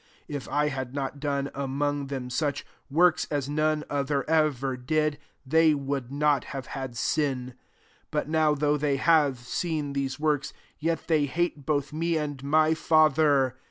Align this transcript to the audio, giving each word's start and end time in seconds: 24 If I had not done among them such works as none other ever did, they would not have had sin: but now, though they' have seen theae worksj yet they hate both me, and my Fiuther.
24 0.25 0.35
If 0.35 0.49
I 0.49 0.67
had 0.69 0.95
not 0.95 1.19
done 1.19 1.51
among 1.53 2.07
them 2.07 2.31
such 2.31 2.65
works 2.89 3.27
as 3.29 3.47
none 3.47 3.83
other 3.87 4.27
ever 4.27 4.75
did, 4.75 5.19
they 5.45 5.75
would 5.75 6.11
not 6.11 6.45
have 6.45 6.65
had 6.73 6.97
sin: 6.97 7.53
but 8.09 8.27
now, 8.27 8.55
though 8.55 8.77
they' 8.77 8.95
have 8.97 9.37
seen 9.37 9.93
theae 9.93 10.17
worksj 10.19 10.53
yet 10.79 11.05
they 11.07 11.27
hate 11.27 11.67
both 11.67 11.93
me, 11.93 12.17
and 12.17 12.43
my 12.43 12.71
Fiuther. 12.71 13.53